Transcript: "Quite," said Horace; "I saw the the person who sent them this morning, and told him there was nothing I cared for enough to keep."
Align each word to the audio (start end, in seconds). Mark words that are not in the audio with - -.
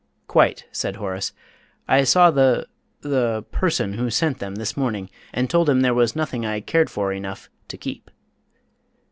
"Quite," 0.27 0.65
said 0.71 0.95
Horace; 0.95 1.31
"I 1.87 2.05
saw 2.05 2.31
the 2.31 2.65
the 3.01 3.45
person 3.51 3.93
who 3.93 4.09
sent 4.09 4.39
them 4.39 4.55
this 4.55 4.75
morning, 4.75 5.11
and 5.31 5.47
told 5.47 5.69
him 5.69 5.81
there 5.81 5.93
was 5.93 6.15
nothing 6.15 6.43
I 6.43 6.59
cared 6.59 6.89
for 6.89 7.13
enough 7.13 7.51
to 7.67 7.77
keep." 7.77 8.09